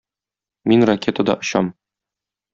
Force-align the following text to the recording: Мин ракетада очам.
Мин 0.71 0.83
ракетада 0.89 1.37
очам. 1.45 1.71